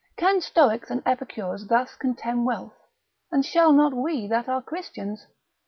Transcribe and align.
Can 0.17 0.41
stoics 0.41 0.89
and 0.89 1.03
epicures 1.05 1.67
thus 1.67 1.95
contemn 1.95 2.43
wealth, 2.43 2.73
and 3.31 3.45
shall 3.45 3.71
not 3.71 3.93
we 3.93 4.25
that 4.29 4.49
are 4.49 4.59
Christians? 4.63 5.27